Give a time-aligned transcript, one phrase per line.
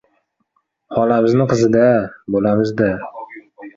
[0.95, 1.85] Xolamizni qizi-da—
[2.37, 2.89] bo‘lamiz-da!